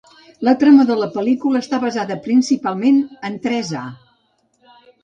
La 0.47 0.53
trama 0.63 0.85
de 0.91 0.95
la 1.01 1.09
pel·lícula 1.17 1.61
està 1.65 1.81
basada 1.85 2.19
principalment 2.25 2.99
en 3.31 3.39
tres 3.47 3.73
A. 3.85 3.87